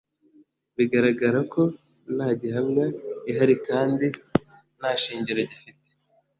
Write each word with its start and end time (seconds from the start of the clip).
bigaragara 0.77 1.39
ko 1.53 1.61
nta 2.15 2.29
gihamya 2.39 2.85
ihari 3.31 3.55
kandi 3.67 4.05
nta 4.77 4.91
shingiro 5.01 5.41
gifite; 5.51 5.89